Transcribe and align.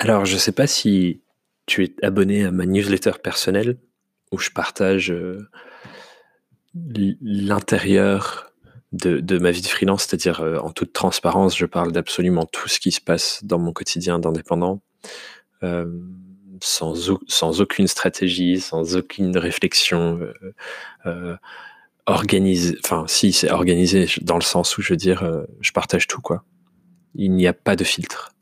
Alors, 0.00 0.24
je 0.24 0.32
ne 0.32 0.38
sais 0.38 0.52
pas 0.52 0.66
si 0.66 1.20
tu 1.66 1.84
es 1.84 1.94
abonné 2.02 2.46
à 2.46 2.50
ma 2.50 2.64
newsletter 2.64 3.12
personnelle 3.22 3.76
où 4.32 4.38
je 4.38 4.48
partage 4.48 5.12
euh, 5.12 5.46
l'intérieur 6.74 8.50
de, 8.92 9.38
ma 9.38 9.50
vie 9.50 9.60
de 9.60 9.66
freelance, 9.66 10.04
c'est-à-dire 10.04 10.40
euh, 10.40 10.56
en 10.60 10.70
toute 10.70 10.94
transparence, 10.94 11.54
je 11.54 11.66
parle 11.66 11.92
d'absolument 11.92 12.46
tout 12.46 12.66
ce 12.66 12.80
qui 12.80 12.92
se 12.92 13.00
passe 13.02 13.44
dans 13.44 13.58
mon 13.58 13.74
quotidien 13.74 14.18
d'indépendant, 14.18 14.80
euh, 15.62 15.84
sans, 16.62 17.60
aucune 17.60 17.86
stratégie, 17.86 18.58
sans 18.58 18.96
aucune 18.96 19.36
réflexion 19.36 20.18
organisée. 22.06 22.78
Enfin, 22.82 23.04
si, 23.06 23.34
c'est 23.34 23.50
organisé 23.50 24.08
dans 24.22 24.36
le 24.36 24.42
sens 24.42 24.78
où 24.78 24.82
je 24.82 24.94
veux 24.94 24.96
dire, 24.96 25.44
je 25.60 25.72
partage 25.72 26.06
tout, 26.06 26.22
quoi. 26.22 26.42
Il 27.14 27.32
n'y 27.32 27.46
a 27.46 27.52
pas 27.52 27.76
de 27.76 27.84
filtre. 27.84 28.32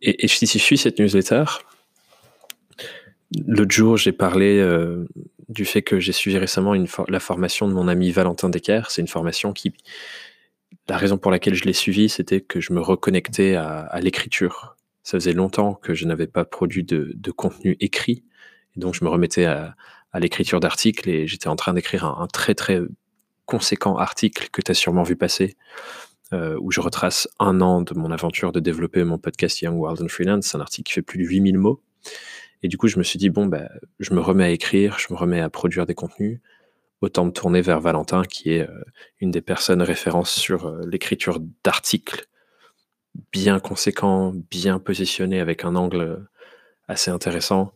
Et, 0.00 0.28
si 0.28 0.46
je 0.46 0.58
suis 0.58 0.78
cette 0.78 0.98
newsletter, 0.98 1.44
l'autre 3.46 3.72
jour, 3.72 3.96
j'ai 3.96 4.12
parlé 4.12 4.58
euh, 4.58 5.06
du 5.48 5.64
fait 5.64 5.82
que 5.82 5.98
j'ai 5.98 6.12
suivi 6.12 6.38
récemment 6.38 6.74
la 7.08 7.20
formation 7.20 7.68
de 7.68 7.72
mon 7.72 7.88
ami 7.88 8.12
Valentin 8.12 8.48
Decker. 8.48 8.90
C'est 8.90 9.00
une 9.00 9.08
formation 9.08 9.52
qui. 9.52 9.72
La 10.88 10.96
raison 10.96 11.18
pour 11.18 11.30
laquelle 11.30 11.54
je 11.54 11.64
l'ai 11.64 11.72
suivie, 11.72 12.08
c'était 12.08 12.40
que 12.40 12.60
je 12.60 12.72
me 12.72 12.80
reconnectais 12.80 13.54
à, 13.56 13.98
l'écriture. 14.00 14.76
Ça 15.02 15.18
faisait 15.18 15.32
longtemps 15.32 15.74
que 15.74 15.94
je 15.94 16.06
n'avais 16.06 16.26
pas 16.26 16.44
produit 16.44 16.84
de, 16.84 17.30
contenu 17.30 17.76
écrit. 17.80 18.24
Et 18.76 18.80
donc, 18.80 18.94
je 18.94 19.04
me 19.04 19.08
remettais 19.08 19.44
à, 19.44 19.74
l'écriture 20.18 20.60
d'articles 20.60 21.08
et 21.08 21.26
j'étais 21.26 21.48
en 21.48 21.56
train 21.56 21.74
d'écrire 21.74 22.04
un, 22.04 22.26
très, 22.26 22.54
très 22.54 22.80
conséquent 23.44 23.96
article 23.96 24.48
que 24.50 24.62
tu 24.62 24.70
as 24.70 24.74
sûrement 24.74 25.02
vu 25.02 25.16
passer 25.16 25.56
euh, 26.34 26.58
où 26.60 26.70
je 26.70 26.80
retrace 26.80 27.26
un 27.38 27.62
an 27.62 27.80
de 27.80 27.94
mon 27.94 28.10
aventure 28.10 28.52
de 28.52 28.60
développer 28.60 29.02
mon 29.02 29.16
podcast 29.16 29.62
Young 29.62 29.78
Wild 29.78 30.02
and 30.02 30.08
Freelance, 30.08 30.54
un 30.54 30.60
article 30.60 30.86
qui 30.86 30.92
fait 30.92 31.02
plus 31.02 31.18
de 31.18 31.24
8000 31.24 31.56
mots. 31.56 31.82
Et 32.62 32.68
du 32.68 32.76
coup, 32.76 32.86
je 32.86 32.98
me 32.98 33.02
suis 33.02 33.18
dit, 33.18 33.30
bon, 33.30 33.46
bah, 33.46 33.70
je 33.98 34.12
me 34.12 34.20
remets 34.20 34.44
à 34.44 34.50
écrire, 34.50 34.98
je 34.98 35.06
me 35.10 35.16
remets 35.18 35.40
à 35.40 35.48
produire 35.48 35.86
des 35.86 35.94
contenus. 35.94 36.40
Autant 37.00 37.24
me 37.24 37.30
tourner 37.30 37.62
vers 37.62 37.80
Valentin, 37.80 38.24
qui 38.24 38.52
est 38.52 38.68
euh, 38.68 38.84
une 39.20 39.30
des 39.30 39.40
personnes 39.40 39.80
références 39.80 40.32
sur 40.32 40.66
euh, 40.66 40.82
l'écriture 40.86 41.40
d'articles 41.64 42.26
bien 43.32 43.58
conséquents, 43.58 44.34
bien 44.50 44.78
positionnés, 44.78 45.40
avec 45.40 45.64
un 45.64 45.76
angle 45.76 46.28
assez 46.88 47.10
intéressant. 47.10 47.72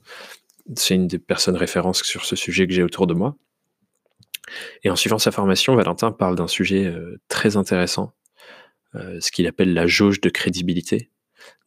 C'est 0.76 0.94
une 0.94 1.06
des 1.06 1.18
personnes 1.18 1.56
références 1.56 2.02
sur 2.02 2.26
ce 2.26 2.36
sujet 2.36 2.66
que 2.66 2.74
j'ai 2.74 2.82
autour 2.82 3.06
de 3.06 3.14
moi. 3.14 3.34
Et 4.84 4.90
en 4.90 4.96
suivant 4.96 5.18
sa 5.18 5.30
formation, 5.30 5.74
Valentin 5.74 6.12
parle 6.12 6.36
d'un 6.36 6.48
sujet 6.48 6.94
très 7.28 7.56
intéressant 7.56 8.12
euh, 8.12 8.21
ce 8.94 9.30
qu'il 9.30 9.46
appelle 9.46 9.74
la 9.74 9.86
jauge 9.86 10.20
de 10.20 10.28
crédibilité. 10.28 11.10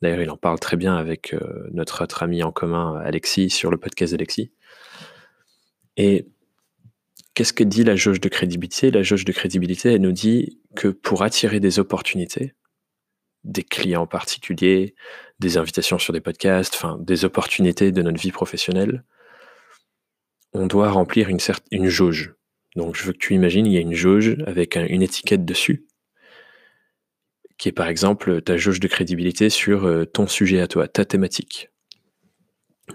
D'ailleurs, 0.02 0.22
il 0.22 0.30
en 0.30 0.38
parle 0.38 0.60
très 0.60 0.78
bien 0.78 0.96
avec 0.96 1.34
euh, 1.34 1.68
notre 1.72 2.04
autre 2.04 2.24
ami 2.24 2.44
en 2.44 2.52
commun, 2.52 3.02
Alexis, 3.04 3.50
sur 3.50 3.72
le 3.72 3.78
podcast 3.78 4.14
d'Alexis. 4.14 4.52
Et 5.98 6.28
qu'est-ce 7.34 7.54
que 7.54 7.64
dit 7.64 7.84
la 7.84 7.96
jauge 7.96 8.20
de 8.20 8.30
crédibilité? 8.30 8.92
La 8.92 9.04
jauge 9.04 9.26
de 9.26 9.32
crédibilité, 9.32 9.94
elle 9.94 10.02
nous 10.02 10.12
dit 10.12 10.60
que 10.76 10.90
pour 10.90 11.24
attirer 11.24 11.60
des 11.60 11.80
opportunités, 11.80 12.54
des 13.44 13.64
clients 13.64 14.08
particuliers, 14.08 14.96
des 15.40 15.58
invitations 15.58 16.00
sur 16.00 16.14
des 16.14 16.22
podcasts, 16.22 16.76
enfin 16.76 16.98
des 17.00 17.26
opportunités 17.26 17.92
de 17.92 18.02
notre 18.02 18.20
vie 18.20 18.32
professionnelle, 18.32 19.04
on 20.54 20.68
doit 20.68 20.90
remplir 20.90 21.30
une, 21.30 21.40
une 21.72 21.88
jauge. 21.88 22.34
Donc 22.76 22.96
je 22.96 23.04
veux 23.04 23.14
que 23.14 23.18
tu 23.18 23.34
imagines, 23.34 23.66
il 23.66 23.74
y 23.74 23.78
a 23.78 23.82
une 23.82 23.94
jauge 23.94 24.38
avec 24.48 24.76
une 24.76 25.02
étiquette 25.02 25.46
dessus 25.46 25.85
qui 27.58 27.70
est 27.70 27.74
par 27.74 27.88
exemple 27.88 28.42
ta 28.42 28.58
jauge 28.58 28.80
de 28.80 28.88
crédibilité 28.88 29.50
sur 29.50 29.86
euh, 29.86 30.06
ton 30.06 30.28
sujet 30.28 30.60
à 30.60 30.68
toi, 30.68 30.88
ta 30.88 31.06
thématique. 31.06 31.70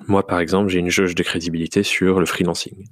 Moi, 0.06 0.26
par 0.26 0.40
exemple, 0.40 0.68
j'ai 0.68 0.78
une 0.78 0.90
jauge 0.90 1.14
de 1.14 1.22
crédibilité 1.22 1.82
sur 1.82 2.20
le 2.20 2.26
freelancing. 2.26 2.86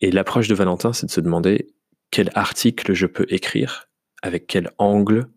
Et 0.00 0.10
l'approche 0.10 0.48
de 0.48 0.54
Valentin, 0.54 0.92
c'est 0.92 1.06
de 1.06 1.10
se 1.10 1.20
demander 1.20 1.72
quel 2.10 2.30
article 2.34 2.92
je 2.92 3.06
peux 3.06 3.26
écrire, 3.28 3.88
avec 4.22 4.46
quel 4.46 4.70
angle, 4.78 5.28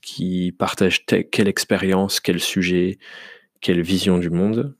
qui 0.00 0.52
partage 0.52 1.04
quelle 1.06 1.48
expérience, 1.48 2.20
quel 2.20 2.40
sujet, 2.40 2.98
quelle 3.60 3.82
vision 3.82 4.18
du 4.18 4.30
monde, 4.30 4.76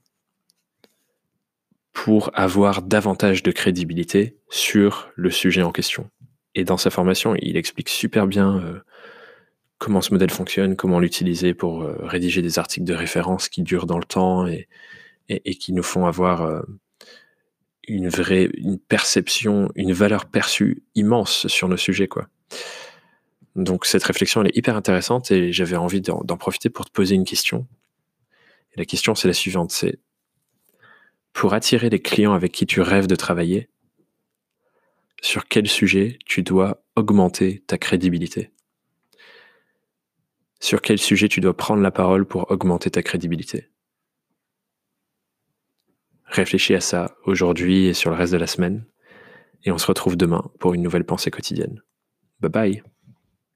pour 1.92 2.30
avoir 2.34 2.82
davantage 2.82 3.42
de 3.42 3.50
crédibilité 3.50 4.38
sur 4.48 5.10
le 5.16 5.30
sujet 5.30 5.62
en 5.62 5.72
question. 5.72 6.08
Et 6.54 6.64
dans 6.64 6.76
sa 6.76 6.90
formation, 6.90 7.34
il 7.40 7.56
explique 7.56 7.88
super 7.88 8.26
bien 8.26 8.58
euh, 8.58 8.80
comment 9.80 10.02
ce 10.02 10.12
modèle 10.12 10.30
fonctionne, 10.30 10.76
comment 10.76 11.00
l'utiliser 11.00 11.54
pour 11.54 11.82
euh, 11.82 11.96
rédiger 12.02 12.42
des 12.42 12.58
articles 12.58 12.84
de 12.84 12.94
référence 12.94 13.48
qui 13.48 13.62
durent 13.62 13.86
dans 13.86 13.98
le 13.98 14.04
temps 14.04 14.46
et, 14.46 14.68
qui 15.58 15.72
nous 15.72 15.82
font 15.82 16.06
avoir 16.06 16.42
euh, 16.42 16.60
une 17.88 18.08
vraie 18.08 18.50
perception, 18.88 19.70
une 19.74 19.92
valeur 19.92 20.26
perçue 20.26 20.82
immense 20.94 21.46
sur 21.46 21.68
nos 21.68 21.78
sujets. 21.78 22.08
Quoi. 22.08 22.28
Donc 23.56 23.86
cette 23.86 24.04
réflexion, 24.04 24.42
elle 24.42 24.48
est 24.48 24.56
hyper 24.56 24.76
intéressante 24.76 25.30
et 25.30 25.50
j'avais 25.50 25.76
envie 25.76 26.02
d'en 26.02 26.36
profiter 26.36 26.68
pour 26.68 26.84
te 26.84 26.92
poser 26.92 27.14
une 27.14 27.24
question. 27.24 27.66
La 28.76 28.84
question, 28.84 29.14
c'est 29.14 29.28
la 29.28 29.34
suivante, 29.34 29.72
c'est 29.72 29.98
pour 31.32 31.54
attirer 31.54 31.88
les 31.88 32.00
clients 32.00 32.34
avec 32.34 32.52
qui 32.52 32.66
tu 32.66 32.82
rêves 32.82 33.06
de 33.06 33.16
travailler, 33.16 33.70
sur 35.22 35.48
quel 35.48 35.68
sujet 35.68 36.18
tu 36.26 36.42
dois 36.42 36.82
augmenter 36.96 37.62
ta 37.66 37.78
crédibilité? 37.78 38.50
Sur 40.60 40.82
quel 40.82 40.98
sujet 40.98 41.28
tu 41.28 41.40
dois 41.40 41.56
prendre 41.56 41.82
la 41.82 41.90
parole 41.90 42.26
pour 42.26 42.50
augmenter 42.50 42.90
ta 42.90 43.02
crédibilité? 43.02 43.68
Réfléchis 46.26 46.74
à 46.74 46.80
ça 46.80 47.16
aujourd'hui 47.24 47.86
et 47.86 47.94
sur 47.94 48.10
le 48.10 48.16
reste 48.16 48.32
de 48.32 48.38
la 48.38 48.46
semaine, 48.46 48.84
et 49.64 49.72
on 49.72 49.78
se 49.78 49.86
retrouve 49.86 50.16
demain 50.16 50.50
pour 50.60 50.74
une 50.74 50.82
nouvelle 50.82 51.04
pensée 51.04 51.30
quotidienne. 51.30 51.82
Bye 52.40 52.50
bye 52.50 52.82